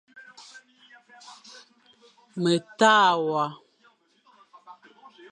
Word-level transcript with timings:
Me 2.41 2.53
ta 2.77 2.95
wa; 3.27 3.45